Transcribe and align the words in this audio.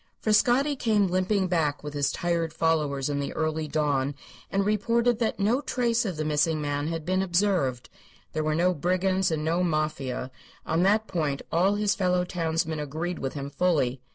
Frascatti 0.19 0.75
came 0.75 1.05
limping 1.05 1.47
back 1.47 1.83
with 1.83 1.93
his 1.93 2.11
tired 2.11 2.53
followers 2.53 3.07
in 3.07 3.19
the 3.19 3.31
early 3.33 3.67
dawn, 3.67 4.15
and 4.49 4.65
reported 4.65 5.19
that 5.19 5.39
no 5.39 5.61
trace 5.61 6.05
of 6.05 6.17
the 6.17 6.25
missing 6.25 6.59
man 6.59 6.87
had 6.87 7.05
been 7.05 7.21
observed. 7.21 7.87
There 8.33 8.43
were 8.43 8.55
no 8.55 8.73
brigands 8.73 9.29
and 9.29 9.45
no 9.45 9.61
Mafia; 9.63 10.31
on 10.65 10.81
that 10.81 11.05
point 11.05 11.43
all 11.51 11.75
his 11.75 11.93
fellow 11.93 12.25
townsmen 12.25 12.79
agreed 12.79 13.19
with 13.19 13.33
him 13.35 13.51
fully. 13.51 14.01